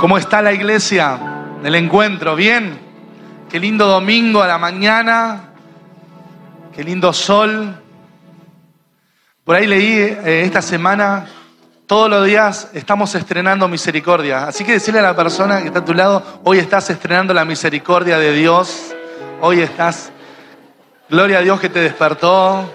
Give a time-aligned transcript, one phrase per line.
[0.00, 1.18] ¿Cómo está la iglesia?
[1.64, 2.78] El encuentro, ¿bien?
[3.48, 5.52] Qué lindo domingo a la mañana.
[6.74, 7.74] Qué lindo sol.
[9.42, 11.26] Por ahí leí eh, esta semana,
[11.86, 14.48] todos los días estamos estrenando misericordia.
[14.48, 17.46] Así que decirle a la persona que está a tu lado, hoy estás estrenando la
[17.46, 18.94] misericordia de Dios.
[19.40, 20.12] Hoy estás,
[21.08, 22.70] gloria a Dios que te despertó.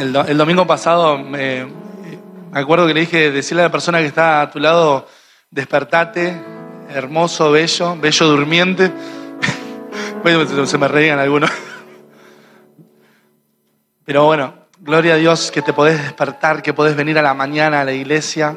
[0.00, 1.66] El, do- el domingo pasado me,
[2.52, 5.06] acuerdo que le dije, decirle a la persona que está a tu lado,
[5.50, 6.40] despertate,
[6.88, 8.90] hermoso, bello, bello durmiente.
[10.64, 11.50] se me reían algunos.
[14.06, 17.82] Pero bueno, gloria a Dios que te podés despertar, que podés venir a la mañana
[17.82, 18.56] a la iglesia.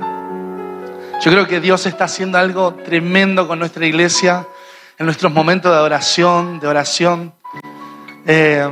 [1.20, 4.48] Yo creo que Dios está haciendo algo tremendo con nuestra iglesia
[4.98, 7.34] en nuestros momentos de adoración, de oración.
[8.25, 8.65] Eh,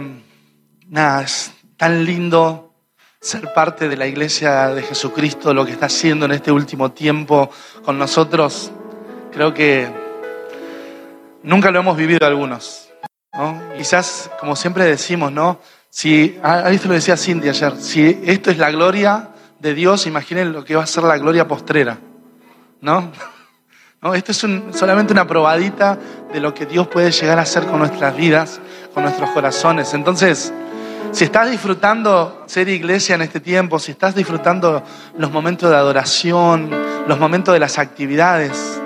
[0.87, 1.51] nada, es
[1.81, 2.75] tan lindo
[3.19, 7.49] ser parte de la iglesia de Jesucristo, lo que está haciendo en este último tiempo
[7.83, 8.71] con nosotros.
[9.31, 9.91] Creo que
[11.41, 12.89] nunca lo hemos vivido algunos.
[13.33, 13.59] ¿no?
[13.75, 15.59] Quizás, como siempre decimos, ¿no?
[15.89, 20.53] Si, ah, esto lo decía Cindy ayer, si esto es la gloria de Dios, imaginen
[20.53, 21.97] lo que va a ser la gloria postrera.
[22.79, 23.11] ¿No?
[24.03, 24.13] ¿No?
[24.13, 24.37] Esto es
[24.77, 25.97] solamente una probadita
[26.31, 28.59] de lo que Dios puede llegar a hacer con nuestras vidas,
[28.93, 29.95] con nuestros corazones.
[29.95, 30.53] Entonces,
[31.11, 34.81] si estás disfrutando ser iglesia en este tiempo, si estás disfrutando
[35.17, 36.69] los momentos de adoración,
[37.07, 38.81] los momentos de las actividades,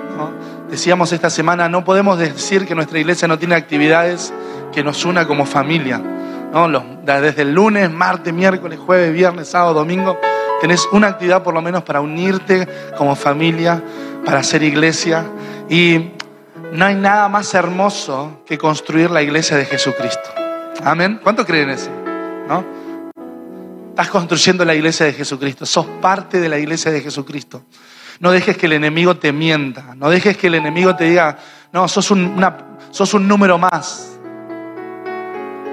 [0.68, 4.32] decíamos esta semana, no podemos decir que nuestra iglesia no tiene actividades
[4.72, 5.98] que nos una como familia.
[6.52, 6.68] ¿no?
[7.04, 10.18] Desde el lunes, martes, miércoles, jueves, viernes, sábado, domingo,
[10.60, 12.66] tenés una actividad por lo menos para unirte
[12.98, 13.82] como familia,
[14.24, 15.24] para ser iglesia.
[15.68, 16.10] Y
[16.72, 20.30] no hay nada más hermoso que construir la iglesia de Jesucristo.
[20.82, 21.20] Amén.
[21.22, 22.05] ¿Cuánto creen eso?
[22.48, 22.64] ¿No?
[23.90, 25.64] Estás construyendo la iglesia de Jesucristo.
[25.64, 27.64] Sos parte de la iglesia de Jesucristo.
[28.20, 29.94] No dejes que el enemigo te mienta.
[29.94, 31.38] No dejes que el enemigo te diga,
[31.72, 32.38] no, sos un,
[32.90, 34.18] sos un número más.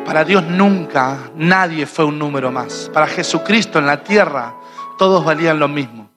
[0.06, 2.90] Para Dios nunca nadie fue un número más.
[2.94, 4.56] Para Jesucristo en la tierra
[4.98, 6.10] todos valían lo mismo.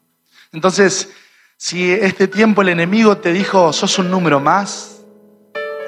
[0.52, 1.10] Entonces,
[1.56, 5.02] si este tiempo el enemigo te dijo, sos un número más,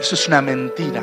[0.01, 1.03] eso es una mentira.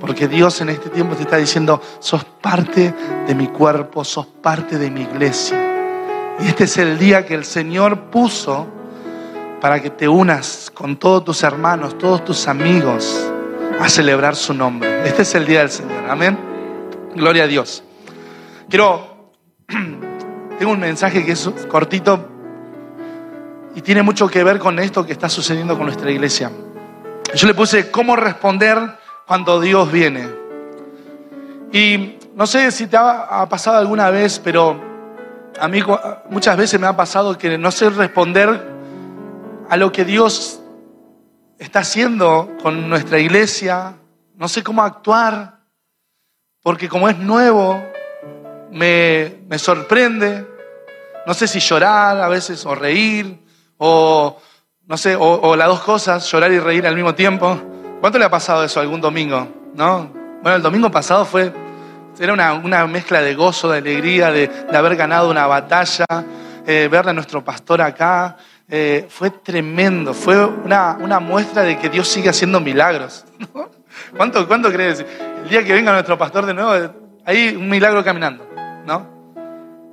[0.00, 2.94] Porque Dios en este tiempo te está diciendo, sos parte
[3.26, 5.58] de mi cuerpo, sos parte de mi iglesia.
[6.40, 8.66] Y este es el día que el Señor puso
[9.60, 13.30] para que te unas con todos tus hermanos, todos tus amigos,
[13.78, 15.06] a celebrar su nombre.
[15.06, 16.08] Este es el día del Señor.
[16.08, 16.38] Amén.
[17.14, 17.84] Gloria a Dios.
[18.70, 19.32] Quiero,
[20.58, 22.26] tengo un mensaje que es cortito
[23.74, 26.50] y tiene mucho que ver con esto que está sucediendo con nuestra iglesia.
[27.34, 28.98] Yo le puse cómo responder
[29.30, 30.28] cuando Dios viene.
[31.72, 34.76] Y no sé si te ha, pasado alguna vez, pero
[35.56, 35.80] a mí
[36.30, 38.60] muchas veces me ha pasado que no sé responder
[39.68, 40.60] a lo que Dios
[41.60, 43.94] está haciendo con nuestra iglesia.
[44.34, 45.60] No sé cómo actuar,
[46.60, 47.80] porque como es nuevo,
[48.72, 50.44] me, me sorprende.
[51.24, 53.38] No sé si llorar a veces o reír,
[53.78, 54.40] o
[54.88, 57.79] no sé, o las dos cosas, llorar y reír al mismo tiempo.
[58.00, 59.46] ¿Cuánto le ha pasado eso algún domingo?
[59.74, 60.10] ¿No?
[60.42, 61.52] Bueno, el domingo pasado fue,
[62.18, 66.06] era una, una mezcla de gozo, de alegría, de, de haber ganado una batalla,
[66.66, 68.36] eh, ver a nuestro pastor acá.
[68.70, 73.24] eh, fue tremendo, fue una, una muestra de que Dios sigue haciendo milagros.
[74.16, 75.04] ¿Cuánto, ¿Cuánto crees?
[75.44, 76.94] El día que venga nuestro pastor de nuevo,
[77.26, 78.46] hay un milagro caminando,
[78.86, 79.20] ¿no?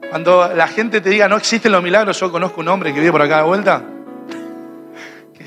[0.09, 3.12] Cuando la gente te diga no existen los milagros, yo conozco un hombre que vive
[3.12, 3.81] por acá de vuelta,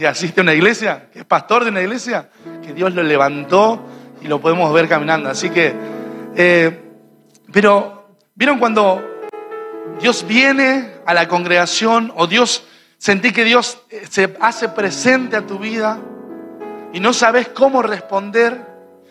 [0.01, 2.31] que asiste a una iglesia, que es pastor de una iglesia,
[2.65, 3.85] que Dios lo levantó
[4.23, 5.29] y lo podemos ver caminando.
[5.29, 5.75] Así que,
[6.35, 6.91] eh,
[7.53, 9.03] pero, ¿vieron cuando
[10.01, 12.65] Dios viene a la congregación o Dios,
[12.97, 15.99] sentí que Dios eh, se hace presente a tu vida
[16.95, 18.59] y no sabes cómo responder?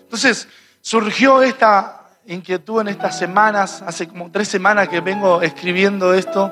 [0.01, 0.47] Entonces,
[0.81, 6.51] surgió esta inquietud en estas semanas, hace como tres semanas que vengo escribiendo esto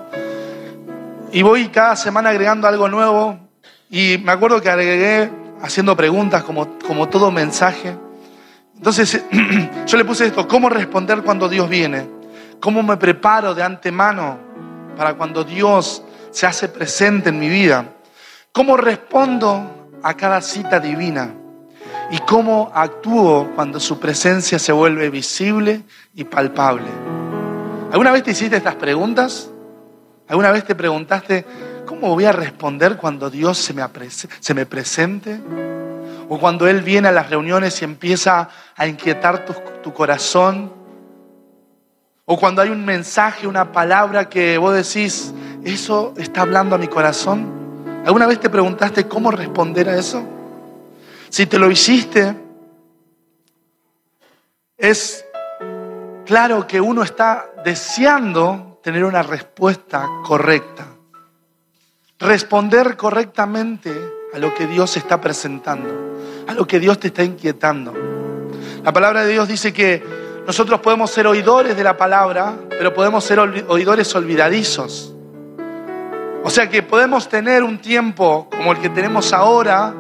[1.32, 3.47] y voy cada semana agregando algo nuevo
[3.90, 5.30] y me acuerdo que agregué
[5.62, 7.96] haciendo preguntas como, como todo mensaje.
[8.76, 9.24] Entonces
[9.88, 12.08] yo le puse esto, ¿cómo responder cuando Dios viene?
[12.60, 14.38] ¿Cómo me preparo de antemano
[14.96, 17.86] para cuando Dios se hace presente en mi vida?
[18.52, 21.34] ¿Cómo respondo a cada cita divina?
[22.12, 25.84] ¿Y cómo actúo cuando su presencia se vuelve visible
[26.14, 26.88] y palpable?
[27.92, 29.50] ¿Alguna vez te hiciste estas preguntas?
[30.28, 31.46] ¿Alguna vez te preguntaste,
[32.00, 33.84] ¿cómo voy a responder cuando Dios se me,
[34.40, 35.40] se me presente?
[36.30, 40.72] O cuando Él viene a las reuniones y empieza a inquietar tu corazón.
[42.26, 45.34] O cuando hay un mensaje, una palabra que vos decís,
[45.64, 48.04] ¿eso está hablando a mi corazón?
[48.06, 50.24] ¿Alguna vez te preguntaste cómo responder a eso?
[51.30, 52.36] Si te lo hiciste,
[54.78, 55.26] es
[56.26, 60.97] claro que uno está deseando tener una respuesta correcta.
[62.20, 63.92] Responder correctamente
[64.34, 66.18] a lo que Dios está presentando,
[66.48, 67.94] a lo que Dios te está inquietando.
[68.84, 70.04] La palabra de Dios dice que
[70.48, 75.14] nosotros podemos ser oidores de la palabra, pero podemos ser oidores olvidadizos.
[76.44, 79.94] O sea que podemos tener un tiempo como el que tenemos ahora,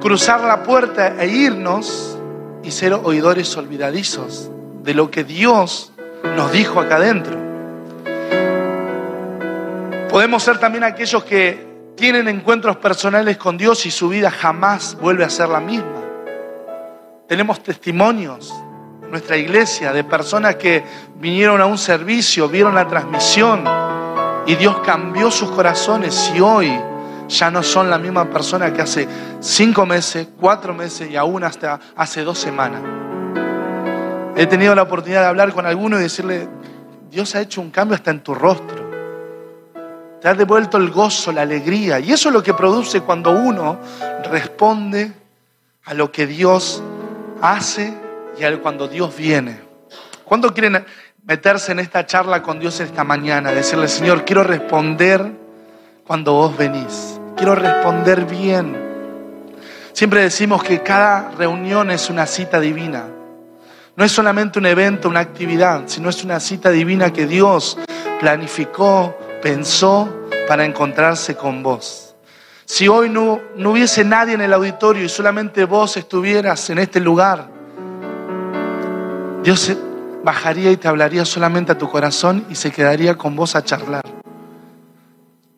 [0.00, 2.16] cruzar la puerta e irnos
[2.62, 4.50] y ser oidores olvidadizos
[4.82, 5.92] de lo que Dios
[6.36, 7.41] nos dijo acá adentro.
[10.12, 15.24] Podemos ser también aquellos que tienen encuentros personales con Dios y su vida jamás vuelve
[15.24, 16.02] a ser la misma.
[17.26, 18.52] Tenemos testimonios
[19.10, 20.84] nuestra iglesia, de personas que
[21.16, 23.64] vinieron a un servicio, vieron la transmisión
[24.44, 26.70] y Dios cambió sus corazones y hoy
[27.28, 29.08] ya no son la misma persona que hace
[29.40, 32.82] cinco meses, cuatro meses y aún hasta hace dos semanas.
[34.36, 36.50] He tenido la oportunidad de hablar con alguno y decirle,
[37.10, 38.81] Dios ha hecho un cambio hasta en tu rostro.
[40.22, 41.98] Te ha devuelto el gozo, la alegría.
[41.98, 43.80] Y eso es lo que produce cuando uno
[44.30, 45.12] responde
[45.84, 46.80] a lo que Dios
[47.40, 47.92] hace
[48.38, 49.60] y cuando Dios viene.
[50.24, 50.84] ¿Cuándo quieren
[51.24, 53.50] meterse en esta charla con Dios esta mañana?
[53.50, 55.32] Decirle, Señor, quiero responder
[56.06, 57.18] cuando vos venís.
[57.36, 58.76] Quiero responder bien.
[59.92, 63.08] Siempre decimos que cada reunión es una cita divina.
[63.96, 67.76] No es solamente un evento, una actividad, sino es una cita divina que Dios
[68.20, 70.08] planificó, pensó
[70.48, 72.14] para encontrarse con vos.
[72.64, 77.00] Si hoy no, no hubiese nadie en el auditorio y solamente vos estuvieras en este
[77.00, 77.48] lugar,
[79.42, 79.76] Dios
[80.22, 84.02] bajaría y te hablaría solamente a tu corazón y se quedaría con vos a charlar.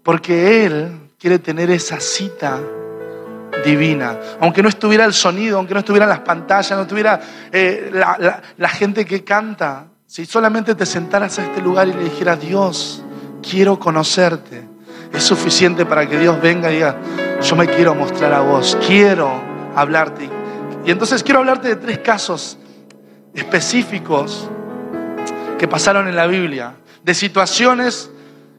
[0.02, 2.60] Porque Él quiere tener esa cita
[3.64, 4.18] divina.
[4.40, 7.20] Aunque no estuviera el sonido, aunque no estuvieran las pantallas, no estuviera
[7.52, 12.04] eh, la, la gente que canta, si solamente te sentaras a este lugar y le
[12.04, 13.03] dijeras, Dios,
[13.48, 14.64] quiero conocerte,
[15.12, 16.96] es suficiente para que Dios venga y diga,
[17.40, 19.30] yo me quiero mostrar a vos, quiero
[19.74, 20.28] hablarte.
[20.84, 22.58] Y entonces quiero hablarte de tres casos
[23.34, 24.48] específicos
[25.58, 28.10] que pasaron en la Biblia, de situaciones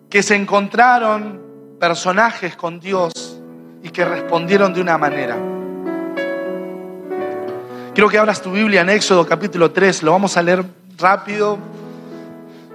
[0.10, 1.42] que se encontraron
[1.80, 3.40] personajes con Dios
[3.84, 5.38] y que respondieron de una manera.
[7.94, 10.66] Quiero que abras tu Biblia en Éxodo capítulo 3, lo vamos a leer
[10.98, 11.58] rápido.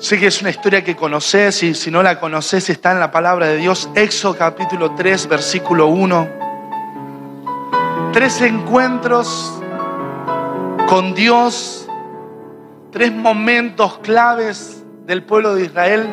[0.00, 3.12] Sé que es una historia que conoces y si no la conoces está en la
[3.12, 3.88] palabra de Dios.
[3.94, 6.28] Éxodo capítulo 3, versículo 1.
[8.12, 9.62] Tres encuentros
[10.88, 11.86] con Dios
[12.90, 16.08] tres momentos claves del pueblo de Israel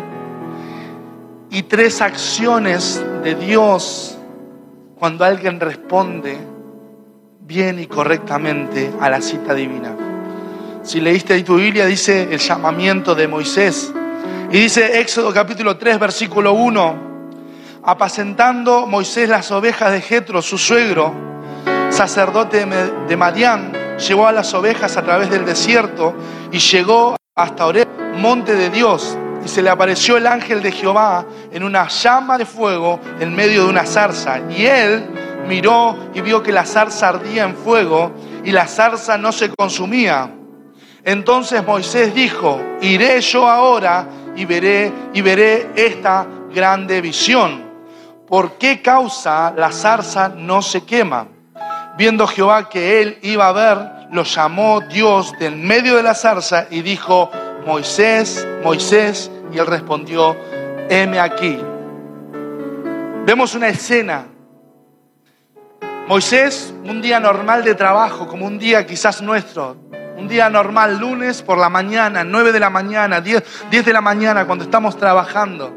[1.49, 4.17] y tres acciones de Dios
[4.99, 6.37] cuando alguien responde
[7.41, 10.06] bien y correctamente a la cita divina.
[10.87, 13.91] Si leíste tu Biblia, dice el llamamiento de Moisés.
[14.49, 16.95] Y dice Éxodo capítulo 3, versículo 1,
[17.83, 21.13] apacentando Moisés las ovejas de Jetro, su suegro,
[21.89, 22.65] sacerdote
[23.05, 26.15] de Madián, llevó a las ovejas a través del desierto
[26.53, 29.17] y llegó hasta Oreb, monte de Dios.
[29.43, 33.65] Y se le apareció el ángel de Jehová en una llama de fuego en medio
[33.65, 34.39] de una zarza.
[34.49, 35.05] Y él
[35.49, 38.13] miró y vio que la zarza ardía en fuego
[38.45, 40.31] y la zarza no se consumía.
[41.07, 47.63] Entonces Moisés dijo, iré yo ahora y veré y veré esta grande visión.
[48.27, 51.29] ¿Por qué causa la zarza no se quema?
[51.97, 56.67] Viendo Jehová que él iba a ver, lo llamó Dios del medio de la zarza
[56.69, 57.31] y dijo,
[57.65, 60.35] Moisés, Moisés, y él respondió,
[60.89, 61.57] heme aquí.
[63.25, 64.25] Vemos una escena.
[66.05, 69.77] Moisés, un día normal de trabajo, como un día quizás nuestro,
[70.17, 74.01] un día normal, lunes por la mañana, 9 de la mañana, 10, 10 de la
[74.01, 75.73] mañana, cuando estamos trabajando.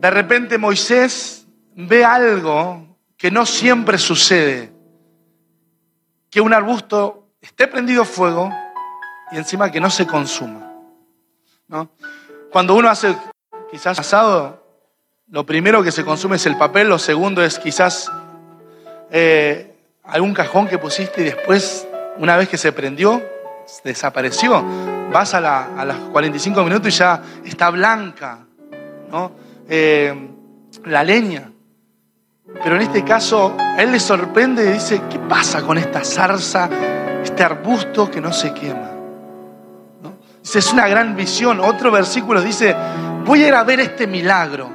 [0.00, 4.72] De repente Moisés ve algo que no siempre sucede.
[6.30, 8.50] Que un arbusto esté prendido fuego
[9.30, 10.72] y encima que no se consuma.
[11.68, 11.90] ¿no?
[12.50, 13.14] Cuando uno hace
[13.70, 14.64] quizás asado,
[15.28, 18.10] lo primero que se consume es el papel, lo segundo es quizás
[19.10, 19.75] eh,
[20.08, 21.86] algún cajón que pusiste y después,
[22.18, 23.22] una vez que se prendió,
[23.84, 24.64] desapareció.
[25.12, 28.46] Vas a, a las 45 minutos y ya está blanca
[29.10, 29.32] ¿no?
[29.68, 30.14] Eh,
[30.84, 31.50] la leña.
[32.62, 36.68] Pero en este caso, él le sorprende y dice, ¿qué pasa con esta zarza,
[37.22, 38.92] este arbusto que no se quema?
[40.54, 41.58] es una gran visión.
[41.60, 42.74] Otro versículo dice,
[43.24, 44.70] voy a ir a ver este milagro.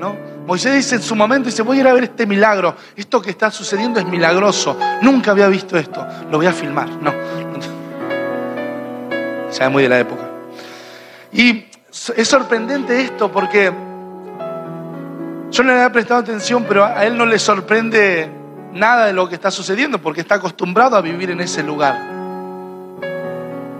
[0.00, 0.16] ¿no?
[0.46, 2.76] Moisés dice en su momento, dice, voy a ir a ver este milagro.
[2.96, 4.76] Esto que está sucediendo es milagroso.
[5.02, 6.06] Nunca había visto esto.
[6.30, 6.88] Lo voy a filmar.
[7.00, 7.12] No.
[9.50, 10.30] Es muy de la época.
[11.32, 11.66] Y
[12.16, 13.70] es sorprendente esto porque
[15.50, 18.30] yo no le había prestado atención, pero a él no le sorprende
[18.72, 21.98] nada de lo que está sucediendo porque está acostumbrado a vivir en ese lugar.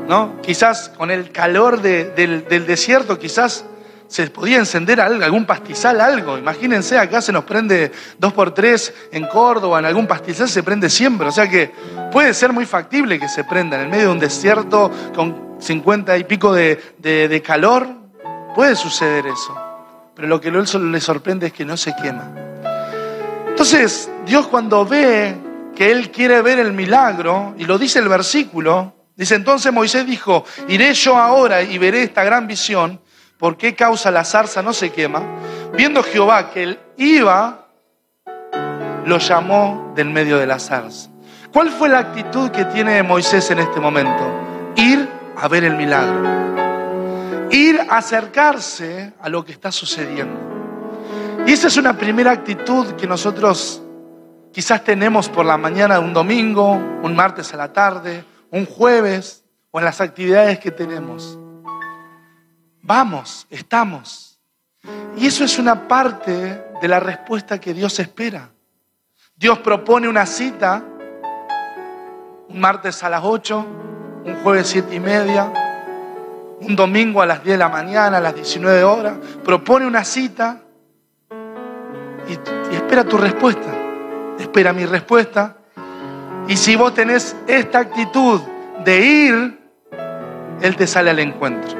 [0.09, 0.41] ¿No?
[0.43, 3.65] Quizás con el calor del, desierto, quizás
[4.11, 6.37] se podía encender algún pastizal, algo.
[6.37, 10.91] Imagínense, acá se nos prende dos por tres en Córdoba, en algún pastizal se prende
[10.91, 11.29] siempre.
[11.29, 11.71] O sea que
[12.11, 16.19] puede ser muy factible que se prenda en el medio de un desierto con 50
[16.19, 17.87] y pico de, calor.
[18.57, 19.57] Puede suceder eso.
[20.17, 22.33] Pero lo que le sorprende es que no se quema.
[23.47, 25.37] Entonces, Dios cuando ve
[25.77, 30.45] que Él quiere ver el milagro, y lo dice el versículo, dice, entonces Moisés dijo,
[30.67, 33.01] iré yo ahora y veré esta gran visión,
[33.41, 35.23] ¿por qué causa la zarza no se quema?
[35.75, 37.67] Viendo Jehová que Él iba,
[39.07, 41.11] lo llamó del medio de la zarza.
[41.53, 44.23] ¿Cuál fue la actitud que tiene Moisés en este momento?
[44.77, 47.49] Ir a ver el milagro.
[47.51, 50.39] Ir a acercarse a lo que está sucediendo.
[51.47, 53.83] Y esa es una primera actitud que nosotros
[54.53, 59.79] quizás tenemos por la mañana un domingo, un martes a la tarde, un jueves o
[59.79, 61.39] en las actividades que tenemos.
[62.91, 64.37] Vamos, estamos.
[65.17, 68.51] Y eso es una parte de la respuesta que Dios espera.
[69.37, 70.83] Dios propone una cita
[72.49, 73.67] un martes a las 8,
[74.25, 75.53] un jueves siete y media,
[76.63, 79.19] un domingo a las 10 de la mañana, a las 19 horas.
[79.45, 80.61] Propone una cita
[82.27, 82.33] y,
[82.75, 83.73] espera tu respuesta.
[84.37, 85.59] Espera mi respuesta.
[86.49, 88.41] Y si vos tenés esta actitud
[88.85, 89.61] de ir,
[90.61, 91.80] Él te sale al encuentro.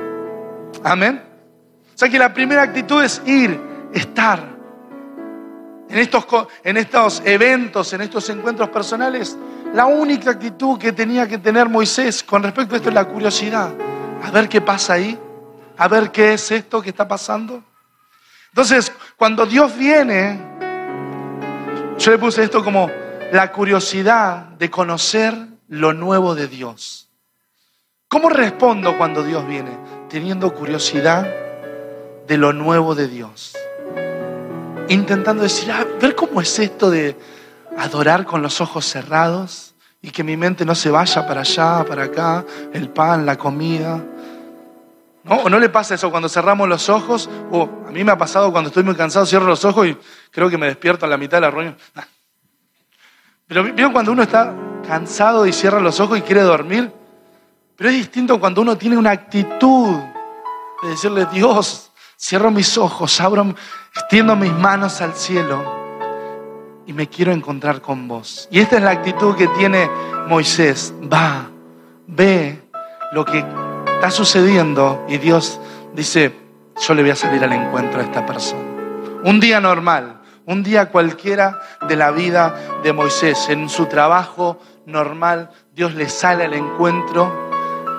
[0.83, 1.23] Amén.
[1.95, 3.61] O sea que la primera actitud es ir,
[3.93, 4.59] estar.
[5.89, 6.25] En estos,
[6.63, 9.37] en estos eventos, en estos encuentros personales,
[9.75, 13.71] la única actitud que tenía que tener Moisés con respecto a esto es la curiosidad.
[14.23, 15.19] A ver qué pasa ahí,
[15.77, 17.63] a ver qué es esto que está pasando.
[18.49, 20.41] Entonces, cuando Dios viene,
[21.99, 22.91] yo le puse esto como
[23.33, 25.37] la curiosidad de conocer
[25.69, 27.10] lo nuevo de Dios.
[28.11, 29.71] ¿Cómo respondo cuando Dios viene?
[30.09, 31.33] Teniendo curiosidad
[32.27, 33.57] de lo nuevo de Dios.
[34.89, 37.17] Intentando decir, ah, ver cómo es esto de
[37.79, 42.03] adorar con los ojos cerrados y que mi mente no se vaya para allá, para
[42.03, 44.05] acá, el pan, la comida.
[45.23, 45.37] ¿No?
[45.43, 47.31] ¿O no le pasa eso cuando cerramos los ojos?
[47.53, 49.97] O a mí me ha pasado cuando estoy muy cansado, cierro los ojos y
[50.33, 51.77] creo que me despierto a la mitad de la reunión.
[53.47, 54.53] Pero veo cuando uno está
[54.85, 56.99] cansado y cierra los ojos y quiere dormir.
[57.81, 59.97] Pero es distinto cuando uno tiene una actitud
[60.83, 63.55] de decirle, Dios, cierro mis ojos, abro,
[63.97, 65.65] extiendo mis manos al cielo
[66.85, 68.47] y me quiero encontrar con vos.
[68.51, 69.89] Y esta es la actitud que tiene
[70.29, 70.93] Moisés.
[71.11, 71.49] Va,
[72.07, 72.63] ve
[73.13, 73.39] lo que
[73.95, 75.59] está sucediendo y Dios
[75.95, 76.37] dice,
[76.87, 78.61] yo le voy a salir al encuentro a esta persona.
[79.25, 85.51] Un día normal, un día cualquiera de la vida de Moisés, en su trabajo normal,
[85.73, 87.49] Dios le sale al encuentro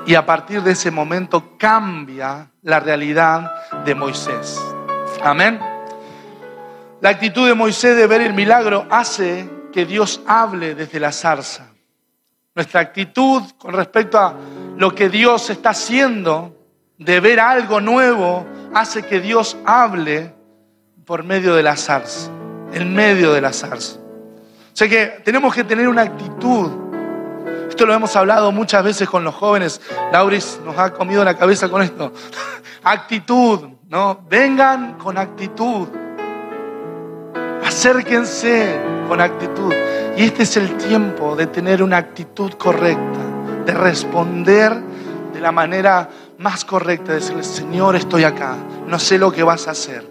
[0.06, 3.52] y a partir de ese momento cambia la realidad
[3.86, 4.60] de Moisés.
[5.24, 5.60] Amén.
[7.02, 11.68] La actitud de Moisés de ver el milagro hace que Dios hable desde la zarza.
[12.54, 14.36] Nuestra actitud con respecto a
[14.78, 16.58] lo que Dios está haciendo,
[16.98, 20.34] de ver algo nuevo, hace que Dios hable
[21.06, 22.30] por medio de la zarza,
[22.74, 23.98] en medio de la zarza.
[24.00, 26.91] O sea que tenemos que tener una actitud.
[27.72, 29.80] Esto lo hemos hablado muchas veces con los jóvenes.
[30.12, 32.12] Lauris nos ha comido la cabeza con esto.
[32.84, 34.26] actitud, ¿no?
[34.30, 35.88] Vengan con actitud.
[37.66, 39.74] Acérquense con actitud.
[40.18, 43.22] Y este es el tiempo de tener una actitud correcta,
[43.66, 44.78] de responder
[45.34, 46.10] de la manera
[46.40, 50.06] más correcta, de decirle, Señor, estoy acá, no sé lo que vas a hacer.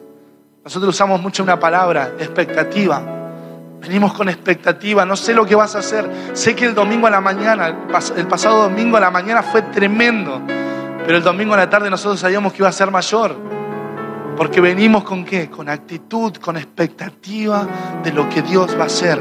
[0.65, 3.20] Nosotros usamos mucho una palabra, expectativa.
[3.81, 6.09] Venimos con expectativa, no sé lo que vas a hacer.
[6.35, 7.75] Sé que el domingo a la mañana,
[8.17, 10.43] el pasado domingo a la mañana fue tremendo,
[11.07, 13.35] pero el domingo a la tarde nosotros sabíamos que iba a ser mayor.
[14.37, 15.49] Porque venimos con qué?
[15.49, 17.67] Con actitud, con expectativa
[18.03, 19.19] de lo que Dios va a hacer.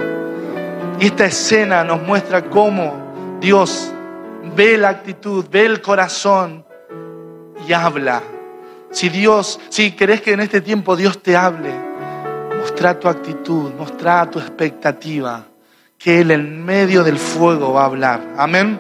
[1.00, 3.94] Y esta escena nos muestra cómo Dios
[4.56, 6.66] ve la actitud, ve el corazón
[7.66, 8.22] y habla.
[8.92, 11.89] Si Dios, si querés que en este tiempo Dios te hable,
[12.60, 15.46] mostra tu actitud, mostra tu expectativa,
[15.98, 18.22] que Él en medio del fuego va a hablar.
[18.38, 18.80] Amén.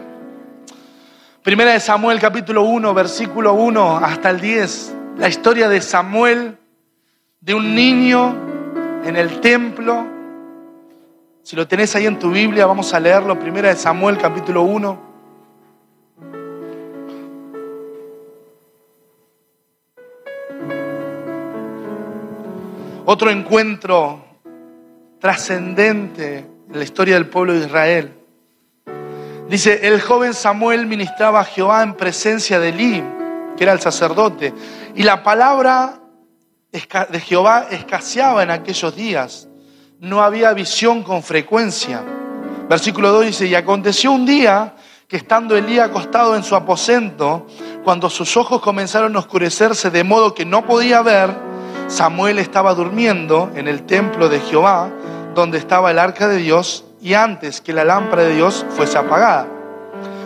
[1.41, 4.95] Primera de Samuel capítulo 1, versículo 1 hasta el 10.
[5.17, 6.57] La historia de Samuel,
[7.39, 8.35] de un niño
[9.05, 10.05] en el templo.
[11.41, 13.39] Si lo tenés ahí en tu Biblia, vamos a leerlo.
[13.39, 15.08] Primera de Samuel capítulo 1.
[23.11, 24.23] Otro encuentro
[25.19, 28.13] trascendente en la historia del pueblo de Israel.
[29.49, 33.03] Dice, el joven Samuel ministraba a Jehová en presencia de Elí,
[33.57, 34.53] que era el sacerdote,
[34.93, 36.01] y la palabra
[36.71, 39.47] de Jehová escaseaba en aquellos días.
[39.99, 42.03] No había visión con frecuencia.
[42.69, 44.75] Versículo 2 dice, y aconteció un día
[45.07, 47.47] que estando Elí acostado en su aposento,
[47.83, 51.48] cuando sus ojos comenzaron a oscurecerse de modo que no podía ver,
[51.89, 54.91] Samuel estaba durmiendo en el templo de Jehová,
[55.33, 59.47] donde estaba el arca de Dios, y antes que la lámpara de Dios fuese apagada.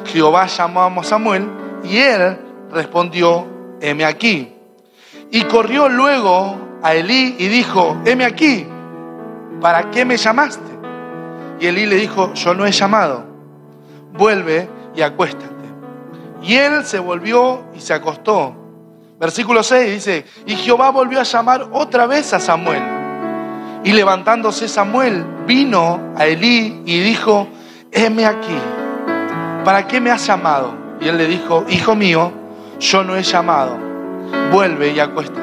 [0.05, 1.47] Jehová llamó a Samuel
[1.83, 2.37] y él
[2.69, 3.47] respondió,
[3.79, 4.53] heme aquí.
[5.31, 8.67] Y corrió luego a Elí y dijo, heme aquí,
[9.61, 10.69] ¿para qué me llamaste?
[11.61, 13.23] Y Elí le dijo, yo no he llamado,
[14.11, 15.53] vuelve y acuéstate.
[16.41, 18.62] Y él se volvió y se acostó.
[19.23, 22.83] Versículo 6 dice, y Jehová volvió a llamar otra vez a Samuel.
[23.85, 27.47] Y levantándose Samuel, vino a Elí y dijo,
[27.89, 28.57] heme aquí,
[29.63, 30.75] ¿para qué me has llamado?
[30.99, 32.33] Y él le dijo, hijo mío,
[32.81, 33.77] yo no he llamado,
[34.51, 35.39] vuelve y acuéstate.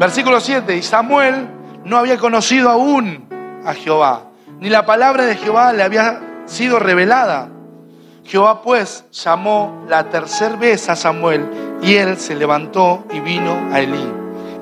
[0.00, 1.46] Versículo 7, y Samuel
[1.84, 3.24] no había conocido aún
[3.64, 4.24] a Jehová,
[4.58, 7.50] ni la palabra de Jehová le había sido revelada.
[8.24, 13.80] Jehová pues llamó la tercera vez a Samuel y él se levantó y vino a
[13.80, 14.12] Elí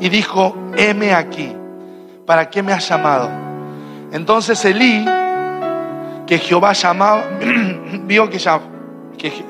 [0.00, 1.54] y dijo, heme aquí.
[2.28, 3.30] ¿para qué me has llamado?
[4.12, 5.02] Entonces Elí,
[6.26, 7.24] que Jehová llamaba,
[8.04, 8.38] vio que,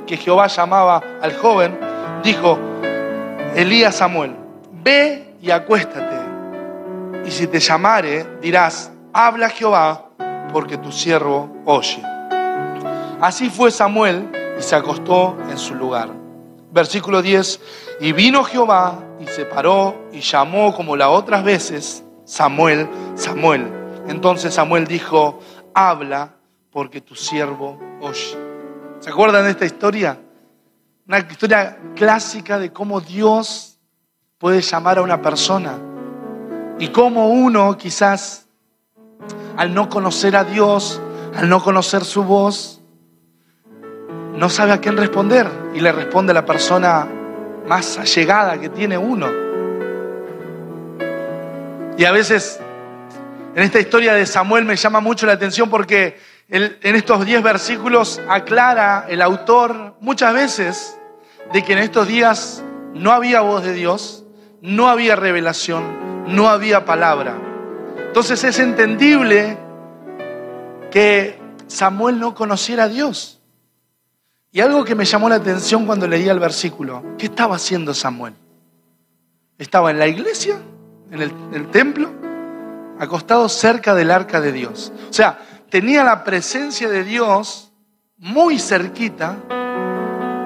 [0.06, 1.76] que, Jehová llamaba al joven,
[2.22, 2.56] dijo,
[3.56, 4.36] Elías Samuel,
[4.84, 6.16] ve y acuéstate.
[7.26, 10.10] Y si te llamare, dirás, habla Jehová,
[10.52, 12.00] porque tu siervo oye.
[13.20, 16.17] Así fue Samuel y se acostó en su lugar.
[16.78, 17.60] Versículo 10,
[18.02, 23.66] y vino Jehová y se paró y llamó como las otras veces Samuel, Samuel.
[24.06, 25.40] Entonces Samuel dijo,
[25.74, 26.36] habla
[26.70, 28.38] porque tu siervo oye.
[29.00, 30.20] ¿Se acuerdan de esta historia?
[31.08, 33.80] Una historia clásica de cómo Dios
[34.38, 35.80] puede llamar a una persona
[36.78, 38.46] y cómo uno quizás
[39.56, 41.00] al no conocer a Dios,
[41.34, 42.77] al no conocer su voz,
[44.38, 47.08] no sabe a quién responder y le responde la persona
[47.66, 49.26] más allegada que tiene uno.
[51.98, 52.60] Y a veces
[53.56, 58.20] en esta historia de Samuel me llama mucho la atención porque en estos diez versículos
[58.28, 60.96] aclara el autor muchas veces
[61.52, 62.62] de que en estos días
[62.94, 64.24] no había voz de Dios,
[64.62, 65.82] no había revelación,
[66.28, 67.34] no había palabra.
[68.06, 69.58] Entonces es entendible
[70.92, 73.37] que Samuel no conociera a Dios.
[74.50, 78.34] Y algo que me llamó la atención cuando leía el versículo, ¿qué estaba haciendo Samuel?
[79.58, 80.58] ¿Estaba en la iglesia?
[81.10, 81.22] en
[81.54, 82.10] el, templo,
[82.98, 84.92] acostado cerca del arca de Dios.
[85.08, 85.38] O sea,
[85.70, 87.72] tenía la presencia de Dios
[88.18, 89.36] muy cerquita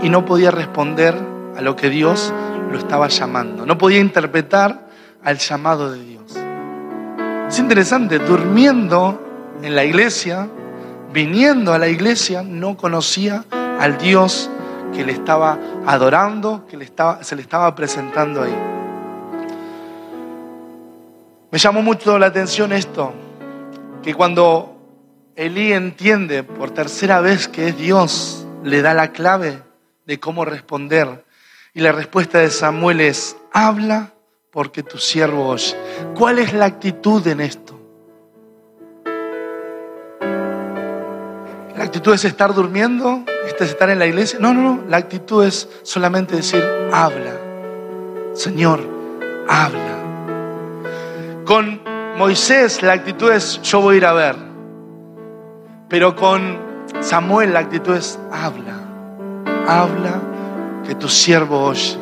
[0.03, 1.17] y no podía responder
[1.57, 2.33] a lo que Dios
[2.71, 3.67] lo estaba llamando.
[3.67, 4.88] No podía interpretar
[5.23, 6.37] al llamado de Dios.
[7.49, 9.21] Es interesante, durmiendo
[9.62, 10.49] en la iglesia,
[11.12, 13.45] viniendo a la iglesia, no conocía
[13.79, 14.51] al Dios
[14.95, 18.57] que le estaba adorando, que le estaba, se le estaba presentando ahí.
[21.51, 23.13] Me llamó mucho la atención esto,
[24.03, 24.73] que cuando
[25.37, 29.63] Elí entiende por tercera vez que es Dios, le da la clave
[30.07, 31.25] de cómo responder.
[31.75, 34.13] Y la respuesta de Samuel es, habla
[34.51, 35.75] porque tu siervo oye.
[36.15, 37.79] ¿Cuál es la actitud en esto?
[41.77, 43.25] ¿La actitud es estar durmiendo?
[43.47, 44.39] ¿Es estar en la iglesia?
[44.41, 44.85] No, no, no.
[44.89, 47.33] La actitud es solamente decir, habla.
[48.35, 48.81] Señor,
[49.49, 49.81] habla.
[51.45, 51.81] Con
[52.17, 54.37] Moisés la actitud es yo voy a ir a ver.
[55.89, 56.59] Pero con
[57.01, 58.79] Samuel la actitud es habla.
[59.67, 60.21] Habla
[60.87, 61.99] que tu siervo oye.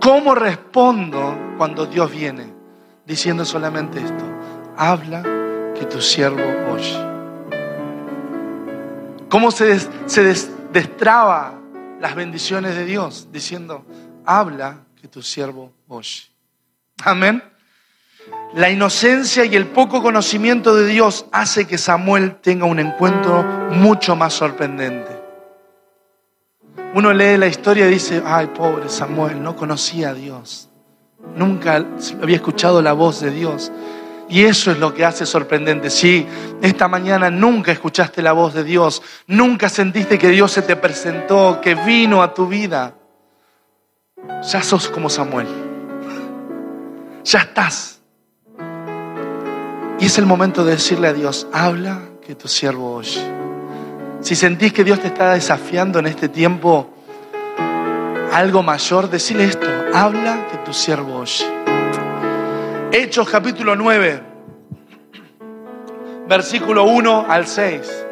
[0.00, 2.52] ¿Cómo respondo cuando Dios viene?
[3.06, 4.24] Diciendo solamente esto.
[4.76, 5.22] Habla
[5.74, 7.10] que tu siervo oye.
[9.28, 10.22] ¿Cómo se, se
[10.72, 11.54] destraba
[12.00, 13.28] las bendiciones de Dios?
[13.32, 13.84] Diciendo,
[14.24, 16.22] habla que tu siervo oye.
[17.04, 17.42] Amén.
[18.54, 24.16] La inocencia y el poco conocimiento de Dios hace que Samuel tenga un encuentro mucho
[24.16, 25.20] más sorprendente.
[26.92, 30.68] Uno lee la historia y dice, ay, pobre Samuel, no conocía a Dios.
[31.36, 31.84] Nunca
[32.20, 33.70] había escuchado la voz de Dios.
[34.30, 35.90] Y eso es lo que hace sorprendente.
[35.90, 36.24] Si
[36.62, 41.60] esta mañana nunca escuchaste la voz de Dios, nunca sentiste que Dios se te presentó,
[41.60, 42.94] que vino a tu vida,
[44.42, 45.48] ya sos como Samuel.
[47.24, 48.00] Ya estás.
[49.98, 53.20] Y es el momento de decirle a Dios, habla que tu siervo oye.
[54.20, 56.88] Si sentís que Dios te está desafiando en este tiempo,
[58.32, 61.59] algo mayor, decirle esto, habla que tu siervo oye.
[62.92, 64.20] Hechos capítulo 9,
[66.26, 68.06] versículo 1 al 6.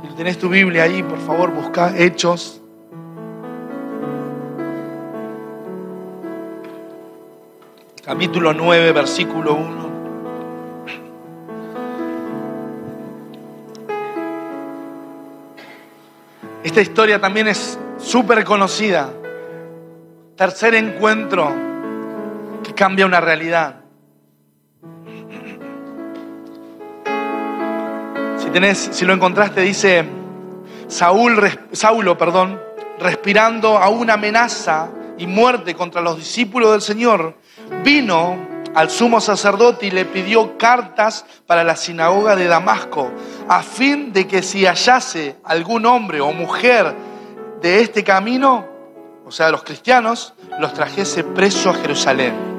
[0.00, 2.62] Si tenés tu Biblia ahí, por favor, busca Hechos.
[8.02, 9.92] Capítulo 9, versículo 1.
[16.64, 19.10] Esta historia también es súper conocida.
[20.36, 21.71] Tercer encuentro
[22.74, 23.76] cambia una realidad.
[28.38, 30.04] Si, si lo encontraste, dice
[30.88, 31.40] Saúl,
[31.72, 32.60] Saulo, perdón,
[32.98, 37.36] respirando a una amenaza y muerte contra los discípulos del Señor,
[37.82, 38.36] vino
[38.74, 43.10] al sumo sacerdote y le pidió cartas para la sinagoga de Damasco,
[43.48, 46.94] a fin de que si hallase algún hombre o mujer
[47.60, 48.66] de este camino,
[49.24, 52.51] o sea, los cristianos, los trajese preso a Jerusalén.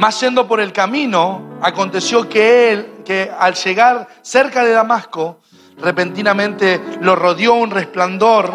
[0.00, 5.40] Mas yendo por el camino, aconteció que él, que al llegar cerca de Damasco,
[5.76, 8.50] repentinamente lo rodeó un resplandor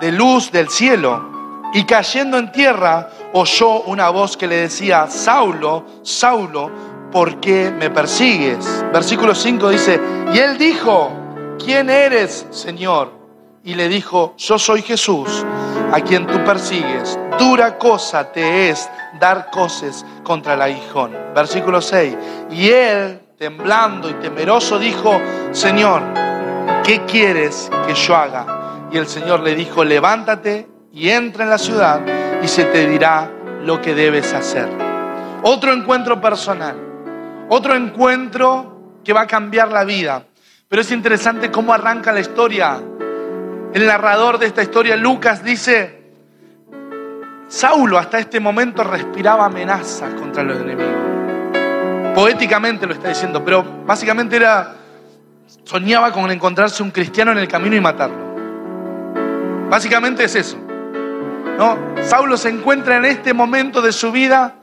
[0.00, 5.84] de luz del cielo y cayendo en tierra, oyó una voz que le decía, Saulo,
[6.02, 6.68] Saulo,
[7.12, 8.84] ¿por qué me persigues?
[8.92, 10.00] Versículo 5 dice,
[10.34, 11.12] y él dijo,
[11.64, 13.12] ¿quién eres, Señor?
[13.62, 15.46] Y le dijo, yo soy Jesús,
[15.92, 17.16] a quien tú persigues.
[17.38, 21.16] Dura cosa te es dar cosas contra el aguijón.
[21.34, 22.16] Versículo 6,
[22.50, 26.02] y él, temblando y temeroso, dijo, Señor,
[26.84, 28.88] ¿qué quieres que yo haga?
[28.92, 32.00] Y el Señor le dijo, levántate y entra en la ciudad
[32.42, 33.30] y se te dirá
[33.64, 34.68] lo que debes hacer.
[35.42, 36.76] Otro encuentro personal,
[37.48, 40.24] otro encuentro que va a cambiar la vida.
[40.68, 42.80] Pero es interesante cómo arranca la historia.
[43.74, 46.01] El narrador de esta historia, Lucas, dice,
[47.52, 50.94] Saulo hasta este momento respiraba amenazas contra los enemigos.
[52.14, 54.74] Poéticamente lo está diciendo, pero básicamente era,
[55.62, 58.16] soñaba con encontrarse un cristiano en el camino y matarlo.
[59.68, 60.56] Básicamente es eso.
[61.58, 64.54] No, Saulo se encuentra en este momento de su vida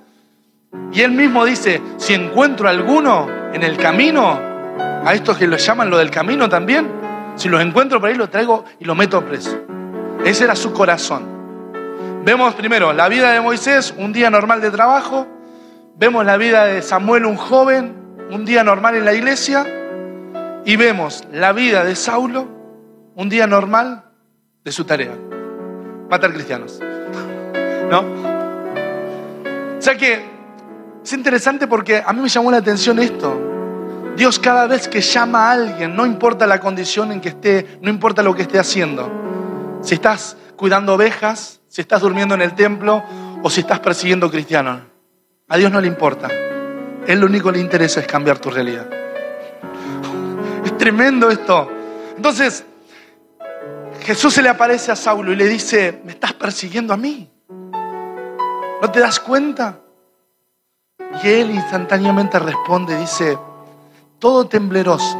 [0.91, 4.39] y él mismo dice, si encuentro alguno en el camino,
[5.06, 6.89] a estos que lo llaman lo del camino también,
[7.36, 9.60] si los encuentro por ahí lo traigo y lo meto preso.
[10.25, 11.38] Ese era su corazón.
[12.23, 15.27] Vemos primero la vida de Moisés, un día normal de trabajo.
[15.95, 17.95] Vemos la vida de Samuel, un joven,
[18.32, 19.65] un día normal en la iglesia.
[20.65, 22.47] Y vemos la vida de Saulo,
[23.15, 24.03] un día normal
[24.63, 25.13] de su tarea
[26.10, 26.79] matar cristianos.
[27.89, 27.99] ¿No?
[29.77, 30.19] O sea que
[31.03, 33.39] es interesante porque a mí me llamó la atención esto.
[34.17, 37.89] Dios cada vez que llama a alguien, no importa la condición en que esté, no
[37.89, 39.10] importa lo que esté haciendo.
[39.82, 43.03] Si estás cuidando ovejas, si estás durmiendo en el templo
[43.41, 44.82] o si estás persiguiendo cristianos.
[45.47, 46.27] A Dios no le importa.
[47.08, 48.89] Él lo único que le interesa es cambiar tu realidad.
[50.65, 51.69] Es tremendo esto.
[52.17, 52.65] Entonces,
[54.01, 57.32] Jesús se le aparece a Saulo y le dice, me estás persiguiendo a mí.
[58.82, 59.79] ¿No te das cuenta?
[61.23, 63.38] Y él instantáneamente responde, dice,
[64.19, 65.17] todo tembleroso.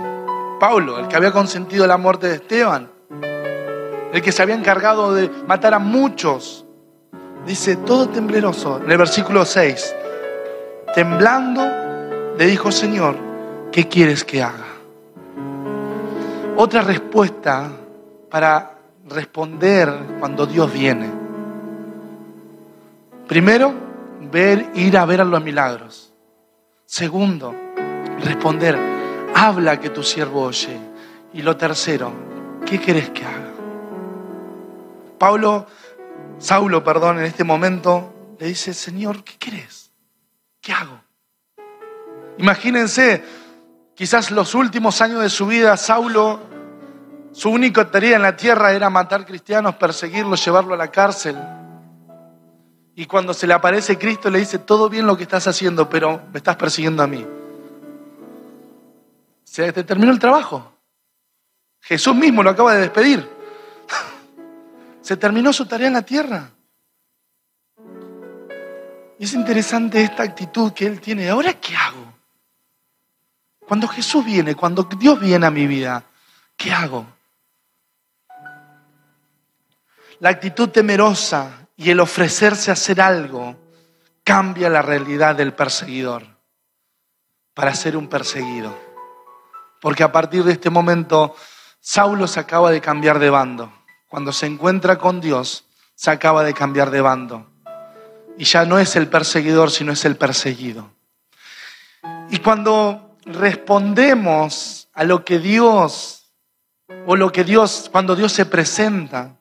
[0.60, 2.92] Pablo, el que había consentido la muerte de Esteban,
[4.14, 6.66] el que se había encargado de matar a muchos,
[7.46, 9.96] dice, todo tembleroso, en el versículo 6,
[10.94, 13.16] temblando, le dijo, Señor,
[13.72, 14.66] ¿qué quieres que haga?
[16.56, 17.70] Otra respuesta
[18.30, 21.10] para responder cuando Dios viene.
[23.28, 23.74] Primero,
[24.32, 26.14] ver, ir a ver a los milagros.
[26.86, 27.54] Segundo,
[28.24, 28.78] responder,
[29.36, 30.78] habla que tu siervo oye.
[31.34, 32.12] Y lo tercero,
[32.66, 33.49] ¿qué querés que haga?
[35.20, 35.68] Pablo,
[36.40, 39.92] Saulo, perdón, en este momento le dice, Señor, ¿qué querés?
[40.62, 41.02] ¿Qué hago?
[42.38, 43.24] Imagínense,
[43.94, 46.40] quizás los últimos años de su vida, Saulo
[47.32, 51.38] su única tarea en la tierra era matar cristianos, perseguirlos, llevarlo a la cárcel.
[52.96, 56.22] Y cuando se le aparece Cristo le dice, todo bien lo que estás haciendo, pero
[56.32, 57.26] me estás persiguiendo a mí.
[59.44, 60.74] Se te terminó el trabajo.
[61.82, 63.39] Jesús mismo lo acaba de despedir.
[65.10, 66.52] Se terminó su tarea en la tierra.
[69.18, 71.28] Y es interesante esta actitud que él tiene.
[71.28, 72.14] ¿Ahora qué hago?
[73.68, 76.04] Cuando Jesús viene, cuando Dios viene a mi vida,
[76.56, 77.08] ¿qué hago?
[80.20, 83.58] La actitud temerosa y el ofrecerse a hacer algo
[84.24, 86.24] cambia la realidad del perseguidor
[87.56, 88.78] para ser un perseguido.
[89.82, 91.36] Porque a partir de este momento,
[91.80, 93.79] Saulo se acaba de cambiar de bando.
[94.10, 97.48] Cuando se encuentra con Dios, se acaba de cambiar de bando.
[98.38, 100.90] Y ya no es el perseguidor, sino es el perseguido.
[102.32, 106.26] Y cuando respondemos a lo que Dios,
[107.06, 109.36] o lo que Dios, cuando Dios se presenta,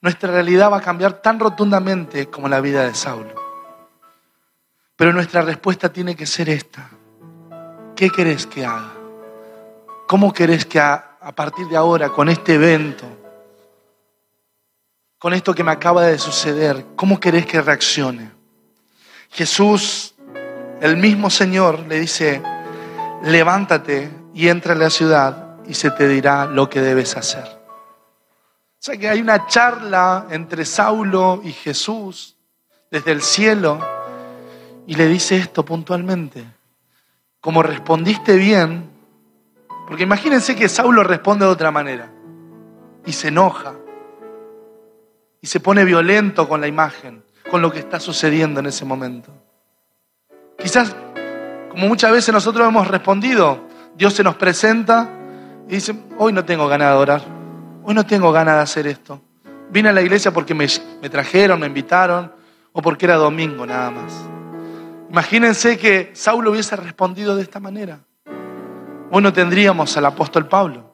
[0.00, 3.34] nuestra realidad va a cambiar tan rotundamente como la vida de Saulo.
[4.94, 6.88] Pero nuestra respuesta tiene que ser esta.
[7.96, 8.92] ¿Qué querés que haga?
[10.06, 13.17] ¿Cómo querés que a, a partir de ahora, con este evento,
[15.18, 18.30] con esto que me acaba de suceder, ¿cómo querés que reaccione?
[19.30, 20.14] Jesús,
[20.80, 22.40] el mismo Señor, le dice,
[23.22, 27.44] levántate y entra en la ciudad y se te dirá lo que debes hacer.
[27.44, 32.36] O sea que hay una charla entre Saulo y Jesús
[32.88, 33.80] desde el cielo
[34.86, 36.44] y le dice esto puntualmente.
[37.40, 38.88] Como respondiste bien,
[39.88, 42.08] porque imagínense que Saulo responde de otra manera
[43.04, 43.74] y se enoja
[45.40, 49.32] y se pone violento con la imagen, con lo que está sucediendo en ese momento.
[50.58, 50.94] Quizás,
[51.70, 55.08] como muchas veces nosotros hemos respondido, Dios se nos presenta
[55.68, 57.22] y dice, hoy no tengo ganas de orar,
[57.84, 59.20] hoy no tengo ganas de hacer esto.
[59.70, 60.66] Vine a la iglesia porque me,
[61.00, 62.32] me trajeron, me invitaron,
[62.72, 64.12] o porque era domingo nada más.
[65.10, 68.00] Imagínense que Saulo hubiese respondido de esta manera.
[69.10, 70.92] Hoy no tendríamos al apóstol Pablo.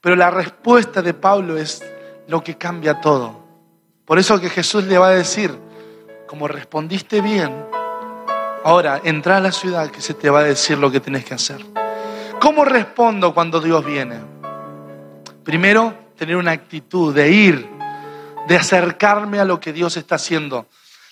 [0.00, 1.82] Pero la respuesta de Pablo es
[2.28, 3.44] lo que cambia todo.
[4.04, 5.56] Por eso que Jesús le va a decir,
[6.26, 7.64] como respondiste bien,
[8.64, 11.34] ahora entra a la ciudad que se te va a decir lo que tienes que
[11.34, 11.64] hacer.
[12.40, 14.18] ¿Cómo respondo cuando Dios viene?
[15.44, 17.68] Primero, tener una actitud de ir,
[18.46, 20.66] de acercarme a lo que Dios está haciendo,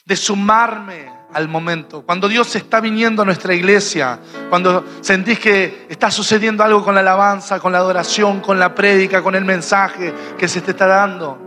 [0.05, 2.02] de sumarme al momento.
[2.02, 4.18] Cuando Dios está viniendo a nuestra iglesia,
[4.48, 9.22] cuando sentís que está sucediendo algo con la alabanza, con la adoración, con la prédica,
[9.22, 11.38] con el mensaje que se te está dando,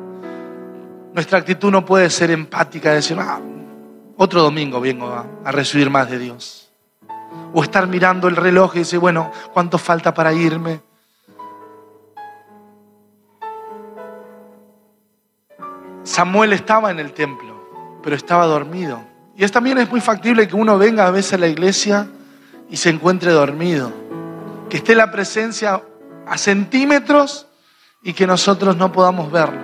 [1.14, 3.40] nuestra actitud no puede ser empática, de decir, ah,
[4.18, 5.08] otro domingo vengo
[5.44, 6.72] a recibir más de Dios.
[7.54, 10.82] O estar mirando el reloj y decir, bueno, ¿cuánto falta para irme?
[16.06, 19.15] Samuel estaba en el templo, pero estaba dormido.
[19.36, 22.08] Y es, también es muy factible que uno venga a veces a la iglesia
[22.70, 23.92] y se encuentre dormido.
[24.70, 25.82] Que esté la presencia
[26.26, 27.48] a centímetros
[28.02, 29.60] y que nosotros no podamos verlo.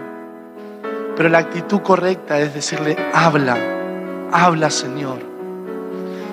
[1.15, 3.57] Pero la actitud correcta es decirle, habla,
[4.31, 5.19] habla Señor.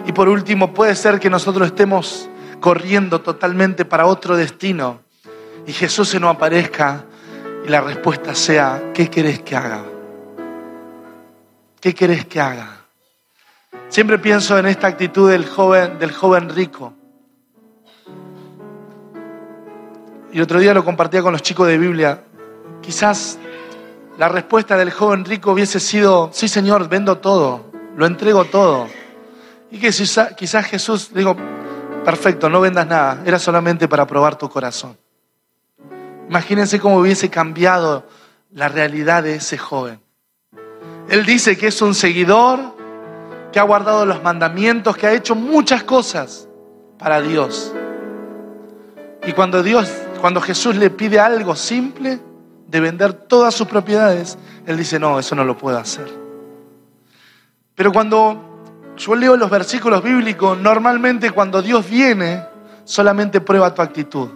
[0.06, 2.28] Y por último, puede ser que nosotros estemos
[2.60, 5.00] corriendo totalmente para otro destino
[5.66, 7.04] y Jesús se nos aparezca
[7.64, 9.82] y la respuesta sea, ¿qué querés que haga?
[11.80, 12.77] ¿Qué querés que haga?
[13.88, 16.92] Siempre pienso en esta actitud del joven, del joven rico.
[20.30, 22.22] Y otro día lo compartía con los chicos de Biblia.
[22.82, 23.38] Quizás
[24.18, 28.88] la respuesta del joven rico hubiese sido, sí Señor, vendo todo, lo entrego todo.
[29.70, 31.34] Y que quizás Jesús digo,
[32.04, 34.98] perfecto, no vendas nada, era solamente para probar tu corazón.
[36.28, 38.06] Imagínense cómo hubiese cambiado
[38.52, 40.00] la realidad de ese joven.
[41.08, 42.77] Él dice que es un seguidor
[43.52, 46.48] que ha guardado los mandamientos, que ha hecho muchas cosas
[46.98, 47.72] para Dios.
[49.26, 52.18] Y cuando Dios, cuando Jesús le pide algo simple
[52.66, 56.08] de vender todas sus propiedades, él dice, "No, eso no lo puedo hacer."
[57.74, 58.44] Pero cuando
[58.96, 62.44] yo leo los versículos bíblicos, normalmente cuando Dios viene,
[62.84, 64.28] solamente prueba tu actitud.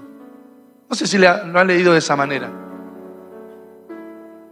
[0.88, 2.50] No sé si lo ha leído de esa manera.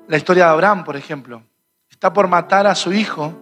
[0.09, 1.43] La historia de Abraham, por ejemplo.
[1.89, 3.35] Está por matar a su hijo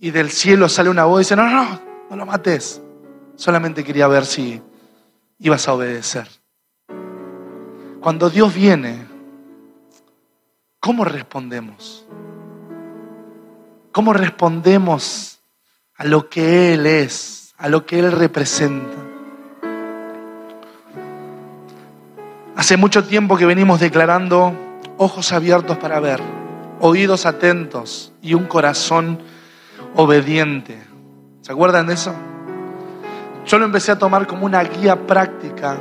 [0.00, 1.80] y del cielo sale una voz y dice, no, no, no,
[2.10, 2.80] no lo mates.
[3.36, 4.62] Solamente quería ver si
[5.38, 6.28] ibas a obedecer.
[8.00, 9.06] Cuando Dios viene,
[10.80, 12.06] ¿cómo respondemos?
[13.92, 15.40] ¿Cómo respondemos
[15.96, 18.96] a lo que Él es, a lo que Él representa?
[22.54, 24.52] Hace mucho tiempo que venimos declarando
[24.96, 26.20] ojos abiertos para ver,
[26.80, 29.20] oídos atentos y un corazón
[30.00, 30.78] obediente.
[31.40, 32.14] ¿Se acuerdan de eso?
[33.46, 35.76] Yo lo empecé a tomar como una guía práctica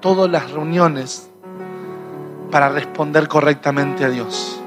[0.00, 1.30] todas las reuniones
[2.50, 4.60] para responder correctamente a Dios.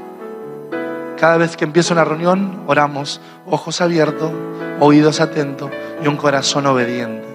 [1.20, 4.32] Cada vez que empieza una reunión, oramos, ojos abiertos,
[4.80, 5.70] oídos atentos
[6.02, 7.28] y un corazón obediente.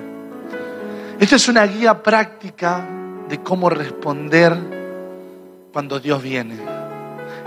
[1.19, 2.83] Esto es una guía práctica
[3.29, 4.57] de cómo responder
[5.71, 6.70] cuando Dios viene.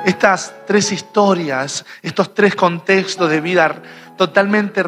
[0.05, 3.81] Estas tres historias, estos tres contextos de vida
[4.17, 4.83] totalmente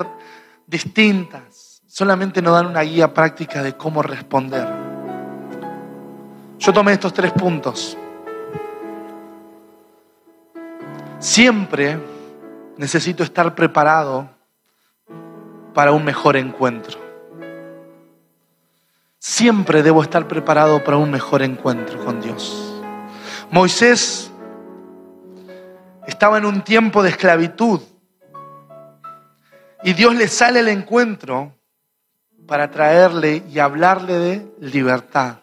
[0.67, 4.67] distintas, solamente nos dan una guía práctica de cómo responder.
[6.59, 7.97] Yo tomé estos tres puntos.
[11.19, 11.97] Siempre
[12.77, 14.29] necesito estar preparado
[15.73, 16.99] para un mejor encuentro.
[19.19, 22.81] Siempre debo estar preparado para un mejor encuentro con Dios.
[23.49, 24.31] Moisés
[26.07, 27.81] estaba en un tiempo de esclavitud
[29.83, 31.53] y Dios le sale al encuentro
[32.47, 35.37] para traerle y hablarle de libertad.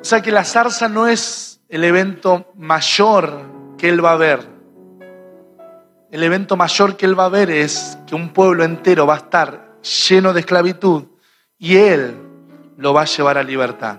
[0.00, 3.42] O sea que la zarza no es el evento mayor
[3.76, 4.40] que él va a ver.
[6.10, 9.18] El evento mayor que él va a ver es que un pueblo entero va a
[9.18, 11.04] estar lleno de esclavitud
[11.58, 12.16] y él
[12.76, 13.98] lo va a llevar a libertad.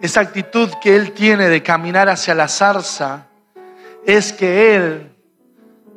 [0.00, 3.26] Esa actitud que él tiene de caminar hacia la zarza
[4.04, 5.16] es que él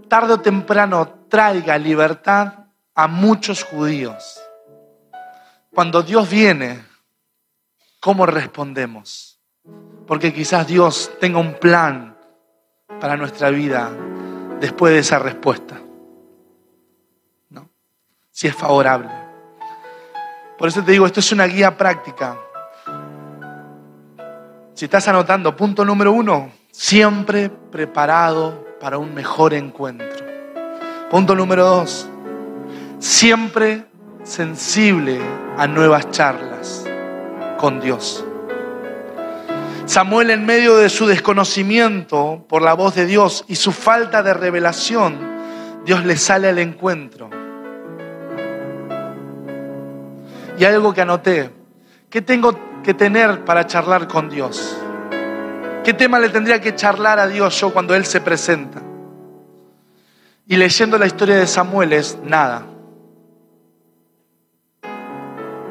[0.07, 4.41] tarde o temprano traiga libertad a muchos judíos.
[5.73, 6.83] Cuando Dios viene,
[7.99, 9.39] ¿cómo respondemos?
[10.07, 12.17] Porque quizás Dios tenga un plan
[12.99, 13.91] para nuestra vida
[14.59, 15.79] después de esa respuesta.
[17.49, 17.69] ¿No?
[18.31, 19.11] Si es favorable.
[20.57, 22.37] Por eso te digo, esto es una guía práctica.
[24.79, 30.25] Si estás anotando, punto número uno, siempre preparado para un mejor encuentro.
[31.09, 32.07] Punto número dos,
[32.97, 33.83] siempre
[34.23, 35.19] sensible
[35.57, 36.85] a nuevas charlas
[37.57, 38.23] con Dios.
[39.83, 44.33] Samuel en medio de su desconocimiento por la voz de Dios y su falta de
[44.33, 45.17] revelación,
[45.83, 47.29] Dios le sale al encuentro.
[50.57, 51.49] Y algo que anoté,
[52.09, 54.77] ¿qué tengo que tener para charlar con Dios?
[55.83, 58.81] ¿Qué tema le tendría que charlar a Dios yo cuando Él se presenta?
[60.45, 62.65] Y leyendo la historia de Samuel es nada.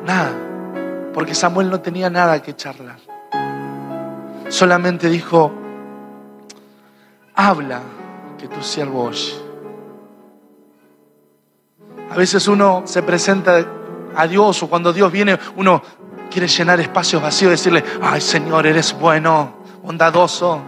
[0.05, 0.33] Nada.
[1.13, 2.99] Porque Samuel no tenía nada que charlar
[4.49, 5.53] solamente dijo,
[7.35, 7.81] habla
[8.39, 9.35] que tu siervo oye.
[12.11, 13.65] A veces uno se presenta
[14.17, 15.83] a Dios o cuando Dios viene, uno
[16.31, 20.63] quiere llenar espacios vacíos y decirle, ay Señor, eres bueno, bondadoso.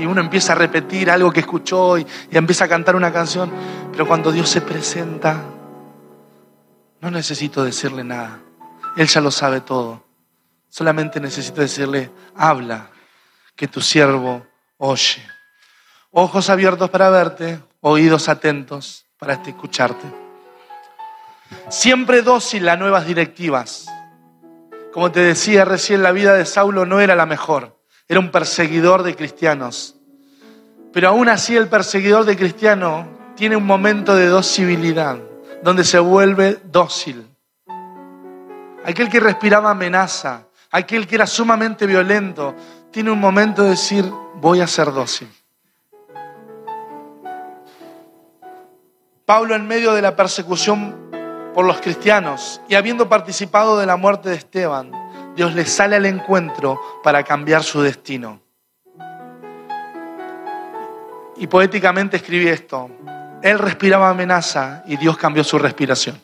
[0.00, 3.50] Y uno empieza a repetir algo que escuchó y, y empieza a cantar una canción.
[3.92, 5.40] Pero cuando Dios se presenta,
[7.00, 8.40] no necesito decirle nada.
[8.96, 10.02] Él ya lo sabe todo.
[10.68, 12.90] Solamente necesito decirle, habla,
[13.54, 14.46] que tu siervo
[14.78, 15.22] oye.
[16.12, 20.06] Ojos abiertos para verte, oídos atentos para escucharte.
[21.68, 23.86] Siempre dócil a nuevas directivas.
[24.98, 27.78] Como te decía recién, la vida de Saulo no era la mejor.
[28.08, 29.94] Era un perseguidor de cristianos.
[30.92, 33.06] Pero aún así el perseguidor de cristianos
[33.36, 35.16] tiene un momento de docibilidad,
[35.62, 37.28] donde se vuelve dócil.
[38.84, 42.56] Aquel que respiraba amenaza, aquel que era sumamente violento,
[42.90, 44.04] tiene un momento de decir,
[44.40, 45.28] voy a ser dócil.
[49.24, 51.07] Pablo en medio de la persecución
[51.54, 54.92] por los cristianos y habiendo participado de la muerte de Esteban,
[55.34, 58.40] Dios le sale al encuentro para cambiar su destino.
[61.36, 62.90] Y poéticamente escribí esto.
[63.42, 66.20] Él respiraba amenaza y Dios cambió su respiración.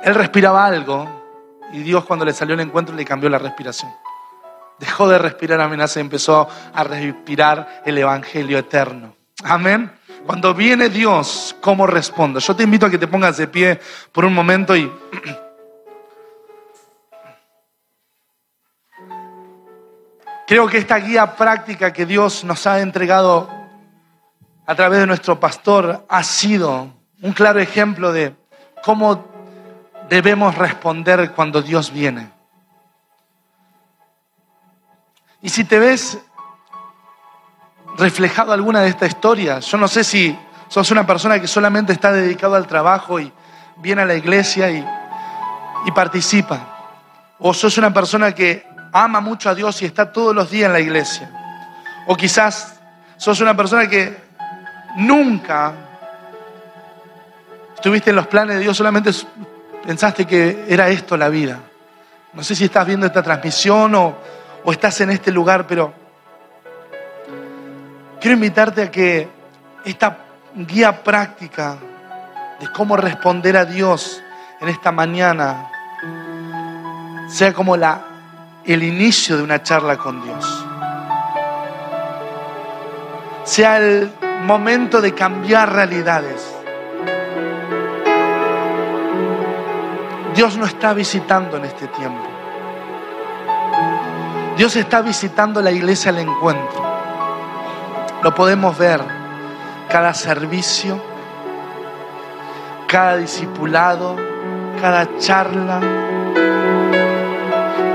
[0.00, 1.08] Él respiraba algo
[1.72, 3.92] y Dios cuando le salió el encuentro le cambió la respiración.
[4.78, 9.16] Dejó de respirar amenaza y empezó a respirar el Evangelio eterno.
[9.42, 9.97] Amén.
[10.26, 12.40] Cuando viene Dios, ¿cómo respondo?
[12.40, 13.80] Yo te invito a que te pongas de pie
[14.12, 14.90] por un momento y...
[20.46, 23.50] Creo que esta guía práctica que Dios nos ha entregado
[24.66, 26.88] a través de nuestro pastor ha sido
[27.20, 28.34] un claro ejemplo de
[28.82, 29.26] cómo
[30.08, 32.30] debemos responder cuando Dios viene.
[35.42, 36.18] Y si te ves
[37.98, 40.38] reflejado alguna de estas historias, yo no sé si
[40.68, 43.32] sos una persona que solamente está dedicado al trabajo y
[43.76, 44.84] viene a la iglesia y,
[45.94, 46.60] participa,
[47.38, 50.74] o sos una persona que ama mucho a Dios y está todos los días en
[50.74, 51.30] la iglesia,
[52.06, 52.78] o quizás
[53.16, 54.16] sos una persona que
[54.96, 55.72] nunca
[57.74, 59.10] estuviste en los planes de Dios, solamente
[59.84, 61.58] pensaste que era esto la vida.
[62.34, 64.14] No sé si estás viendo esta transmisión o
[64.70, 66.07] estás en este lugar, pero
[68.20, 69.28] quiero invitarte a que
[69.84, 70.18] esta
[70.54, 71.76] guía práctica
[72.60, 74.22] de cómo responder a Dios
[74.60, 75.70] en esta mañana
[77.28, 78.00] sea como la,
[78.64, 80.66] el inicio de una charla con Dios.
[83.44, 84.12] Sea el
[84.42, 86.54] momento de cambiar realidades.
[90.34, 92.26] Dios no está visitando en este tiempo.
[94.56, 96.87] Dios está visitando la iglesia al encuentro.
[98.22, 99.00] Lo podemos ver
[99.88, 101.00] cada servicio,
[102.88, 104.16] cada discipulado,
[104.80, 105.80] cada charla.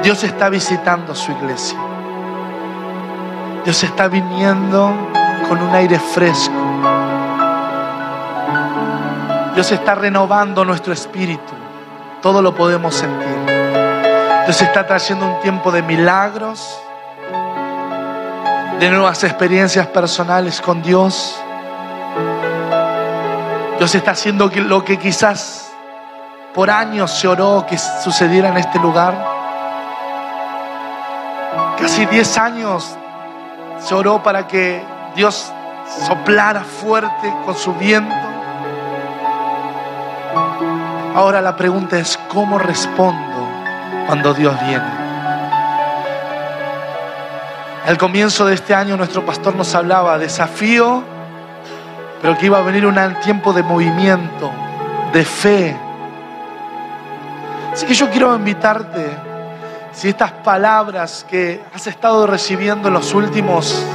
[0.02, 1.78] Dios está visitando su iglesia.
[3.64, 4.94] Dios está viniendo
[5.48, 6.54] con un aire fresco.
[9.54, 11.54] Dios está renovando nuestro espíritu.
[12.22, 13.38] Todo lo podemos sentir.
[14.46, 16.78] Dios está trayendo un tiempo de milagros,
[18.84, 21.42] de nuevas experiencias personales con Dios.
[23.78, 25.72] Dios está haciendo lo que quizás
[26.54, 29.16] por años se oró que sucediera en este lugar.
[31.80, 32.98] Casi 10 años
[33.80, 34.84] se oró para que
[35.16, 35.50] Dios
[36.06, 38.14] soplara fuerte con su viento.
[41.16, 43.48] Ahora la pregunta es, ¿cómo respondo
[44.08, 45.03] cuando Dios viene?
[47.86, 51.04] Al comienzo de este año nuestro pastor nos hablaba, desafío,
[52.22, 54.50] pero que iba a venir un tiempo de movimiento,
[55.12, 55.78] de fe.
[57.74, 59.06] Así que yo quiero invitarte,
[59.92, 63.86] si estas palabras que has estado recibiendo en los últimos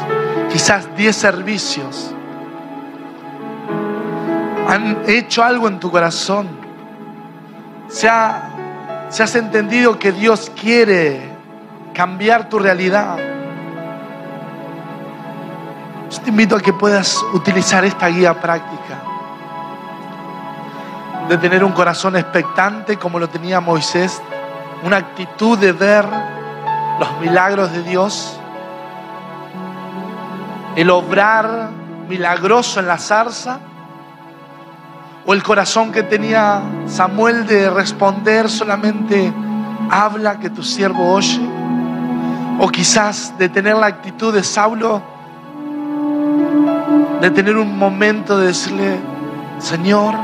[0.52, 2.14] quizás 10 servicios
[4.68, 6.46] han hecho algo en tu corazón,
[7.88, 8.10] se,
[9.08, 11.30] se has entendido que Dios quiere
[11.94, 13.37] cambiar tu realidad
[16.10, 19.02] yo te invito a que puedas utilizar esta guía práctica
[21.28, 24.22] de tener un corazón expectante como lo tenía Moisés,
[24.82, 26.06] una actitud de ver
[26.98, 28.40] los milagros de Dios,
[30.74, 31.68] el obrar
[32.08, 33.60] milagroso en la zarza,
[35.26, 39.30] o el corazón que tenía Samuel de responder solamente
[39.90, 41.38] habla que tu siervo oye,
[42.58, 45.17] o quizás de tener la actitud de Saulo
[47.20, 48.96] de tener un momento de decirle,
[49.58, 50.14] Señor,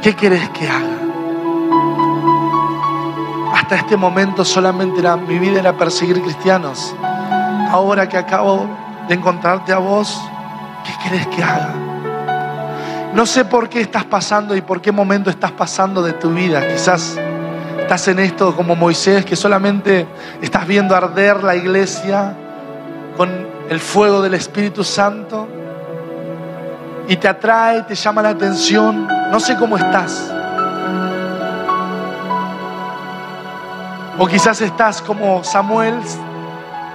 [0.00, 0.98] ¿qué quieres que haga?
[3.54, 6.94] Hasta este momento solamente era, mi vida era perseguir cristianos.
[7.70, 8.68] Ahora que acabo
[9.08, 10.20] de encontrarte a vos,
[10.84, 11.74] ¿qué quieres que haga?
[13.12, 16.66] No sé por qué estás pasando y por qué momento estás pasando de tu vida.
[16.68, 17.18] Quizás
[17.80, 20.06] estás en esto como Moisés, que solamente
[20.40, 22.36] estás viendo arder la iglesia
[23.70, 25.46] el fuego del Espíritu Santo
[27.06, 29.06] y te atrae, te llama la atención.
[29.30, 30.28] No sé cómo estás.
[34.18, 35.94] O quizás estás como Samuel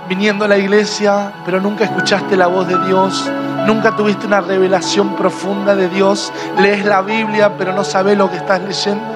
[0.09, 3.31] viniendo a la iglesia, pero nunca escuchaste la voz de Dios,
[3.65, 8.35] nunca tuviste una revelación profunda de Dios, lees la Biblia, pero no sabes lo que
[8.35, 9.15] estás leyendo.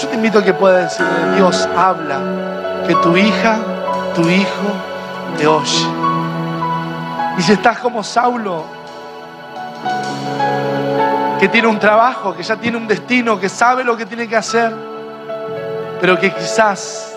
[0.00, 2.18] Yo te invito a que puedas decirle, Dios habla,
[2.88, 3.60] que tu hija,
[4.16, 4.72] tu hijo
[5.38, 6.01] te oye.
[7.38, 8.64] Y si estás como Saulo,
[11.40, 14.36] que tiene un trabajo, que ya tiene un destino, que sabe lo que tiene que
[14.36, 14.72] hacer,
[16.00, 17.16] pero que quizás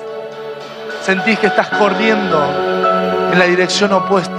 [1.03, 2.43] sentís que estás corriendo
[3.32, 4.34] en la dirección opuesta.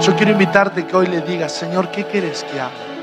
[0.00, 2.93] Yo quiero invitarte que hoy le digas, Señor, ¿qué quieres que haga?